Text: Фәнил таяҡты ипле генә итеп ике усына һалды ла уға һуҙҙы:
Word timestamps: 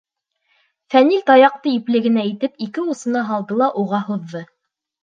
Фәнил 0.93 1.21
таяҡты 1.27 1.75
ипле 1.81 2.03
генә 2.09 2.27
итеп 2.33 2.67
ике 2.69 2.87
усына 2.95 3.23
һалды 3.31 3.63
ла 3.65 3.71
уға 3.85 4.07
һуҙҙы: 4.11 4.47